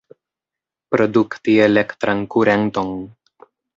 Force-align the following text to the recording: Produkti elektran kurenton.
Produkti 0.95 1.55
elektran 1.65 2.25
kurenton. 2.37 2.91